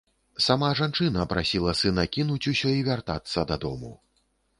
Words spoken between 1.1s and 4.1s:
прасіла сына кінуць усё і вяртацца дадому.